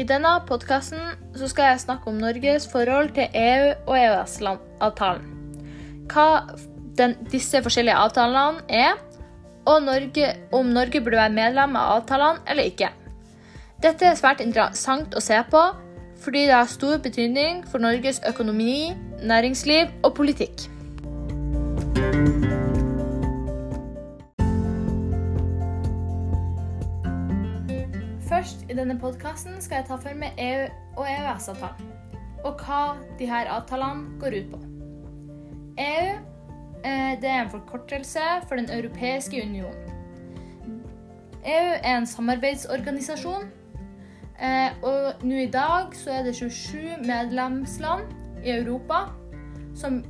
[0.00, 1.00] I denne podkasten
[1.36, 5.26] skal jeg snakke om Norges forhold til EU- og EØS-avtalen.
[6.08, 6.24] Hva
[6.96, 8.96] den, disse forskjellige avtalene er,
[9.68, 12.88] og Norge, om Norge burde være medlem av avtalene eller ikke.
[13.84, 15.66] Dette er svært interessant å se på,
[16.24, 20.64] fordi det har stor betydning for Norges økonomi, næringsliv og politikk.
[28.80, 31.88] Denne podkasten skal jeg ta for meg EU- og EØS-avtalen,
[32.48, 32.82] og hva
[33.18, 34.60] de her avtalene går ut på.
[35.80, 36.12] EU
[36.84, 39.76] eh, det er en forkortelse for Den europeiske union.
[41.44, 43.50] EU er en samarbeidsorganisasjon,
[44.40, 48.08] eh, og nå i dag så er det 27 medlemsland
[48.44, 49.08] i Europa
[49.76, 50.02] som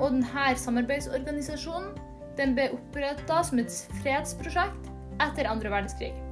[0.00, 1.92] Og denne samarbeidsorganisasjonen
[2.38, 4.88] den ble oppretta som et fredsprosjekt
[5.20, 6.31] etter andre verdenskrig.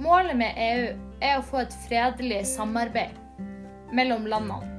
[0.00, 0.84] Målet med EU
[1.20, 3.16] er å få et fredelig samarbeid
[3.92, 4.70] mellom landene.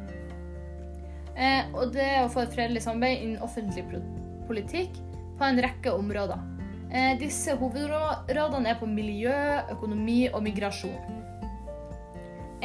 [1.37, 3.83] Eh, og det er å få et fredelig samarbeid innen offentlig
[4.49, 4.97] politikk
[5.37, 6.41] på en rekke områder.
[6.89, 9.37] Eh, disse hovedrådene er på miljø,
[9.75, 11.21] økonomi og migrasjon.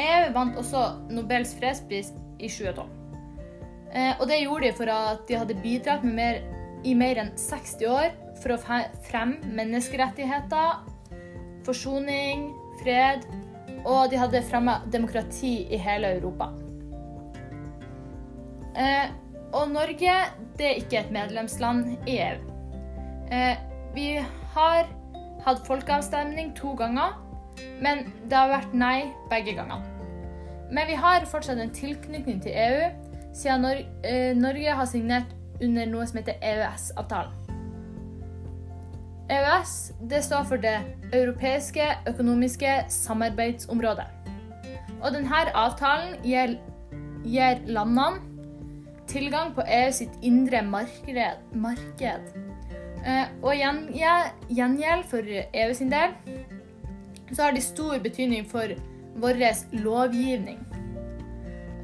[0.00, 2.88] EU vant også Nobels fredspris i 2012.
[3.92, 6.40] Eh, og det gjorde de for at de hadde bidratt mer,
[6.88, 8.60] i mer enn 60 år for å
[9.04, 10.95] fremme menneskerettigheter,
[11.66, 12.48] forsoning,
[12.80, 13.26] fred,
[13.86, 16.50] og de hadde fremma demokrati i hele Europa.
[18.76, 19.08] Eh,
[19.56, 20.16] og Norge
[20.58, 22.56] det er ikke et medlemsland i EU.
[23.32, 23.56] Eh,
[23.94, 24.08] vi
[24.54, 24.88] har
[25.46, 27.16] hatt folkeavstemning to ganger,
[27.80, 29.84] men det har vært nei begge gangene.
[30.70, 32.86] Men vi har fortsatt en tilknytning til EU,
[33.36, 33.66] siden
[34.02, 37.45] eh, Norge har signert under noe som heter EØS-avtalen.
[39.30, 40.78] EØS det står for Det
[41.12, 44.06] europeiske økonomiske samarbeidsområdet.
[45.02, 46.56] Og denne avtalen gir,
[47.66, 48.22] landene
[49.06, 51.18] tilgang på EU sitt indre marked.
[51.52, 52.22] marked.
[53.06, 55.22] Eh, og gjengjeld for
[55.54, 56.14] EU sin del
[57.32, 58.74] så har de stor betydning for
[59.16, 59.42] vår
[59.72, 60.58] lovgivning.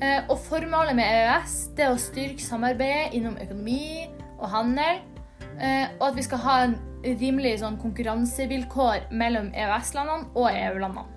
[0.03, 4.09] Eh, og formålet med EØS det er å styrke samarbeidet innom økonomi
[4.39, 4.99] og handel,
[5.61, 11.09] eh, og at vi skal ha en rimelig sånn konkurransevilkår mellom EØS-landene og EU-landene.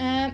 [0.00, 0.28] Eh,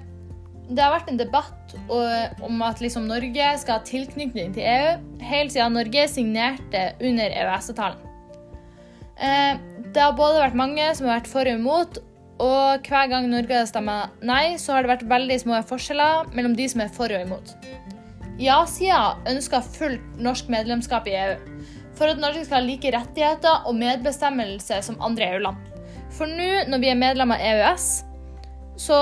[0.72, 4.94] det har vært en debatt om at liksom Norge skal ha tilknytning til EU
[5.32, 8.08] helt siden Norge signerte under EØS-avtalen.
[9.22, 9.52] Eh,
[9.92, 12.00] det har både vært mange som har vært for og imot,
[12.42, 16.66] og hver gang Norge stemmer nei, så har det vært veldig små forskjeller mellom de
[16.70, 17.54] som er for og imot.
[18.42, 21.36] Ja-sida ønsker fullt norsk medlemskap i EU,
[21.98, 25.68] for at Norge skal ha like rettigheter og medbestemmelse som andre EU-land.
[26.12, 27.86] For nå, når vi er medlem av EØS,
[28.80, 28.98] så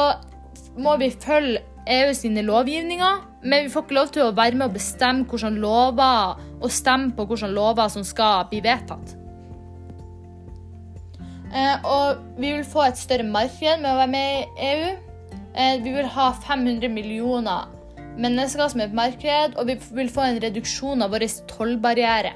[0.79, 4.69] må vi følge EU sine lovgivninger, men vi får ikke lov til å være med
[4.69, 9.17] og bestemme hvilke lover og stemme på hvilke lover som skal bli vedtatt.
[11.51, 14.91] Eh, og vi vil få et større marked med å være med i EU.
[15.55, 17.71] Eh, vi vil ha 500 millioner
[18.21, 22.35] mennesker som et marked, og vi vil få en reduksjon av vår tollbarriere.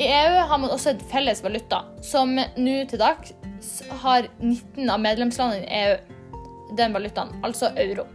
[0.00, 3.34] I EU har man også et felles valuta, som nå til dags
[4.00, 6.18] har 19 av medlemslandene i EU
[6.78, 8.06] den valutaen, altså euro.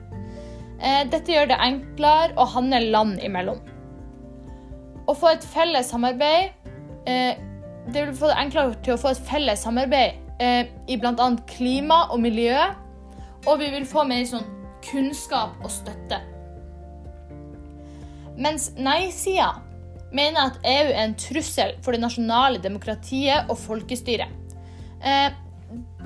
[0.79, 3.59] Eh, dette gjør det enklere å handle land imellom.
[5.05, 6.55] Å få et felles samarbeid
[7.93, 11.27] det vil få det enklere til å få et felles samarbeid eh, i bl.a.
[11.49, 12.57] klima og miljø.
[13.45, 14.47] Og vi vil få mer sånn
[14.85, 16.21] kunnskap og støtte.
[18.35, 19.53] Mens nei-sida
[20.15, 24.31] mener at EU er en trussel for det nasjonale demokratiet og folkestyret.
[25.05, 25.29] Eh,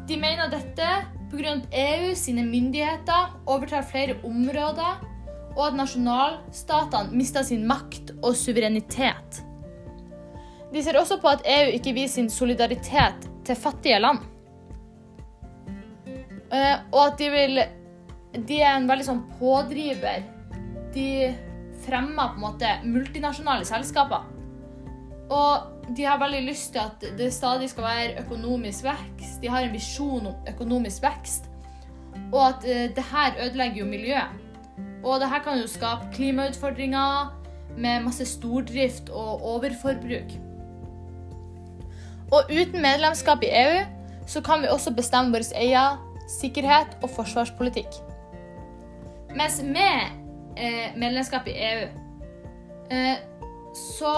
[0.09, 0.89] de mener dette
[1.29, 1.53] pga.
[1.53, 5.05] at EU sine myndigheter overtar flere områder,
[5.55, 9.43] og at nasjonalstatene mister sin makt og suverenitet.
[10.73, 14.21] De ser også på at EU ikke viser sin solidaritet til fattige land.
[16.53, 17.61] Eh, og at de vil
[18.47, 20.21] De er en veldig sånn pådriver.
[20.93, 21.33] De
[21.81, 24.27] fremmer på en måte multinasjonale selskaper.
[25.33, 29.39] Og de har veldig lyst til at det stadig skal være økonomisk vekst.
[29.41, 31.49] De har en visjon om økonomisk vekst.
[32.29, 34.37] Og at uh, det her ødelegger jo miljøet.
[35.03, 37.33] Og det her kan jo skape klimautfordringer
[37.77, 40.37] med masse stordrift og overforbruk.
[42.31, 43.79] Og uten medlemskap i EU
[44.29, 47.89] så kan vi også bestemme vår egen sikkerhet og forsvarspolitikk.
[49.37, 50.13] Mens med
[50.57, 51.87] eh, medlemskap i EU
[52.93, 53.17] eh,
[53.97, 54.13] så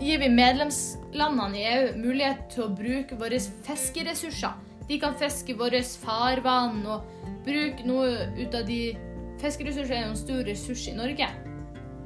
[0.00, 4.56] gir vi medlemslandene i EU mulighet til å bruke våre fiskeressurser.
[4.88, 7.08] De kan fiske våre farvann og
[7.46, 8.82] bruke noe ut av de
[9.40, 11.24] Fiskeressurser er en stor ressurs i Norge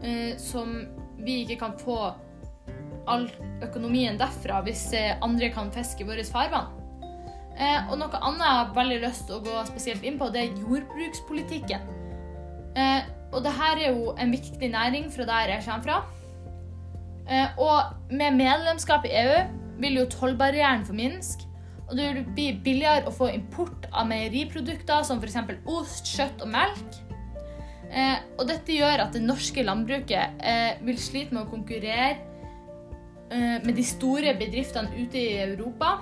[0.07, 0.77] eh, som
[1.19, 1.97] vi ikke kan få
[3.11, 3.27] all
[3.65, 6.73] økonomien derfra hvis eh, andre kan fiske i våre farvann.
[7.55, 10.43] Eh, og noe annet jeg har veldig lyst til å gå spesielt inn på, det
[10.43, 11.89] er jordbrukspolitikken.
[12.75, 16.03] Eh, og dette er jo en viktig næring fra der jeg kommer fra.
[17.56, 19.39] Og med medlemskap i EU
[19.81, 21.49] vil jo tollbarrieren forminske.
[21.89, 25.57] Og det vil bli billigere å få import av meieriprodukter som f.eks.
[25.69, 27.00] ost, kjøtt og melk.
[27.95, 32.17] Eh, og dette gjør at det norske landbruket eh, vil slite med å konkurrere
[33.35, 35.97] med de store bedriftene ute i Europa.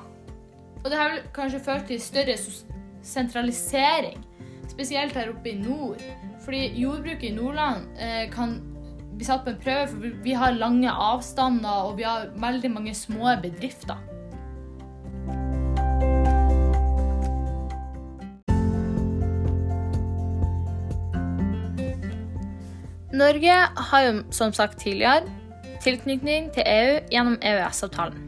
[0.82, 2.36] Og det har kanskje ført til større
[3.02, 4.18] sentralisering,
[4.70, 6.02] spesielt her oppe i nord.
[6.44, 8.56] Fordi jordbruket i Nordland eh, kan
[9.14, 12.94] bli satt på en prøve, for vi har lange avstander og vi har veldig mange
[12.94, 14.00] små bedrifter.
[23.12, 25.28] Norge har jo som sagt tidligere
[25.82, 28.18] tilknytning til EU gjennom EØS-avtalen.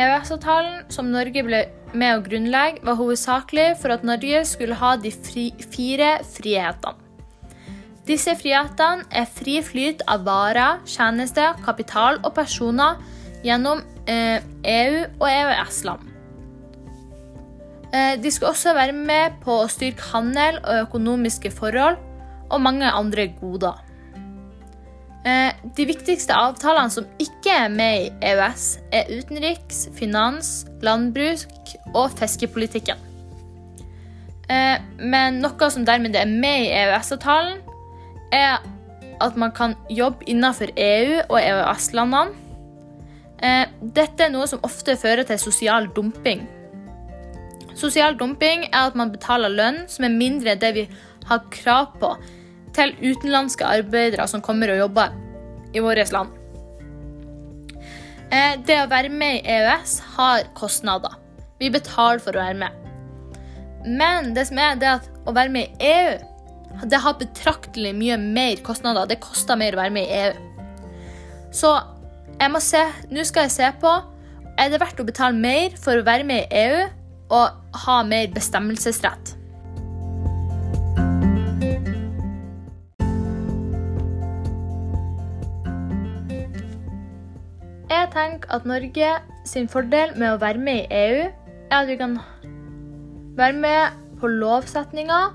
[0.00, 1.62] EØS-avtalen som Norge ble
[1.92, 6.98] med å grunnlegge, var hovedsakelig for at Norge skulle ha de fri, fire frihetene.
[8.08, 12.98] Disse frihetene er fri flyt av varer, tjenester, kapital og personer
[13.46, 16.08] gjennom eh, EU og EØS-land.
[17.92, 22.00] Eh, de skal også være med på å styrke handel og økonomiske forhold
[22.50, 23.78] og mange andre goder.
[25.22, 32.10] Eh, de viktigste avtalene som ikke er med i EØS, er utenriks, finans, landbruk og
[32.18, 32.98] fiskepolitikken.
[34.50, 37.60] Eh, men noe som dermed er med i EØS-avtalen,
[38.34, 38.58] er
[39.22, 42.34] at man kan jobbe innenfor EU og EØS-landene.
[43.42, 43.64] Eh,
[43.94, 46.48] dette er noe som ofte fører til sosial dumping.
[47.78, 50.88] Sosial dumping er at man betaler lønn som er mindre enn det vi
[51.30, 52.16] har krav på
[52.76, 55.14] til utenlandske arbeidere som kommer og jobber
[55.74, 56.32] i vårt land.
[58.32, 61.18] Eh, det å være med i EØS har kostnader.
[61.60, 62.78] Vi betaler for å være med.
[63.86, 66.20] Men det som er, det at å være med i EU
[66.88, 69.06] det har betraktelig mye mer kostnader.
[69.10, 70.32] Det koster mer å være med i EU.
[71.52, 71.74] Så
[72.40, 72.80] jeg må se,
[73.12, 73.92] nå skal jeg se på
[74.60, 76.82] er det verdt å betale mer for å være med i EU
[77.32, 79.36] og ha mer bestemmelsesrett.
[88.12, 89.12] Tenker at Norge
[89.48, 91.24] sin fordel med å være med i EU,
[91.72, 92.18] er at vi kan
[93.38, 95.32] være med på lovsetninger,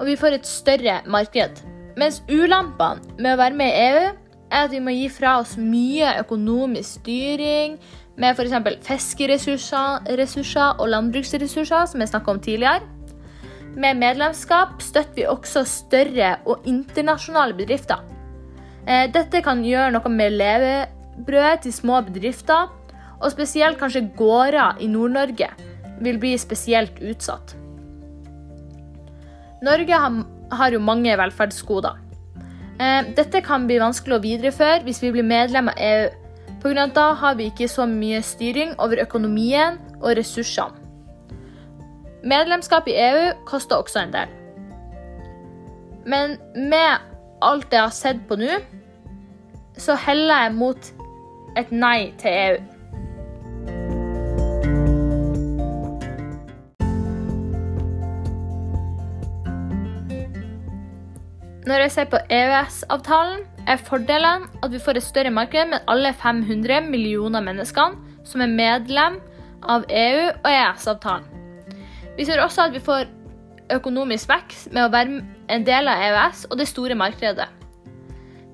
[0.00, 1.60] og vi får et større marked.
[2.00, 4.06] Mens ulempene med å være med i EU,
[4.54, 7.78] er at vi må gi fra oss mye økonomisk styring
[8.20, 8.82] med f.eks.
[8.86, 12.86] fiskeressurser og landbruksressurser, som jeg snakka om tidligere.
[13.74, 18.04] Med medlemskap støtter vi også større og internasjonale bedrifter.
[18.86, 20.74] Eh, dette kan gjøre noe med leve
[21.26, 22.70] brød til små bedrifter,
[23.20, 25.48] og spesielt kanskje gårder i Nord-Norge,
[26.00, 27.54] vil bli spesielt utsatt.
[29.64, 30.00] Norge
[30.52, 32.00] har jo mange velferdsgoder.
[32.80, 36.08] Eh, dette kan bli vanskelig å videreføre hvis vi blir medlem av EU.
[36.64, 36.86] Pga.
[36.96, 40.80] da har vi ikke så mye styring over økonomien og ressursene.
[42.24, 44.30] Medlemskap i EU koster også en del.
[46.08, 47.04] Men med
[47.44, 48.56] alt jeg har sett på nå,
[49.76, 50.88] så heller jeg mot
[51.56, 52.62] et nei til EU.
[61.64, 66.12] Når jeg ser på EØS-avtalen, er fordelen at vi får et større marked med alle
[66.12, 69.16] 500 millioner menneskene som er medlem
[69.62, 71.24] av EU og EØS-avtalen.
[72.18, 73.08] Vi ser også at vi får
[73.72, 77.48] økonomisk vekst med å være en del av EØS og det store markedet.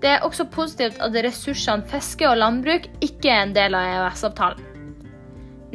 [0.01, 4.67] Det er også positivt at ressursene fiske og landbruk ikke er en del av EØS-avtalen.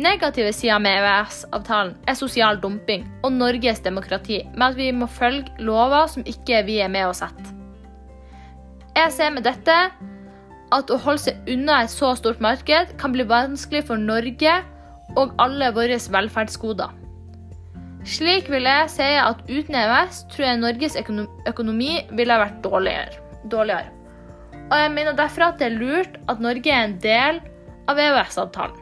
[0.02, 5.54] Negative sider med EØS-avtalen er sosial dumping og Norges demokrati, med at vi må følge
[5.64, 7.54] lover som ikke vi er med å sette.
[8.96, 9.78] Jeg ser med dette
[10.76, 14.58] at å holde seg unna et så stort marked kan bli vanskelig for Norge
[15.16, 16.90] og alle våre velferdsgoder.
[18.06, 23.95] Slik vil jeg si at uten EØS tror jeg Norges økonomi ville vært dårligere.
[24.66, 27.40] Og jeg mener derfor at det er lurt at Norge er en del
[27.88, 28.82] av EØS-avtalen.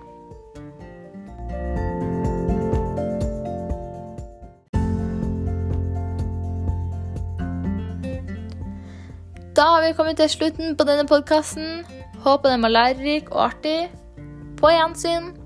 [9.53, 11.83] Da har vi kommet til slutten på denne podkasten.
[12.23, 13.91] Håper den var lærerik og artig.
[14.57, 15.42] På gjensyn.